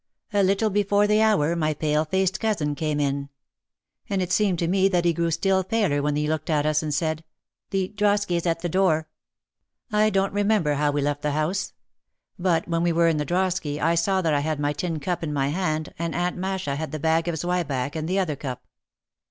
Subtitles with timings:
[0.33, 3.29] A little before the hour my pale faced cousin came in.
[4.09, 6.81] And it seemed to me that he grew still paler when he looked at us
[6.81, 7.23] and said,
[7.69, 10.89] "The drosky is at the door." 52 OUT OF THE SHADOW I don't remember how
[10.91, 11.73] we left the house.
[12.39, 15.21] But when we were in the drosky I saw that I had my tin cup
[15.23, 18.65] in my hand and Aunt Masha had the bag of zwieback and the other cup.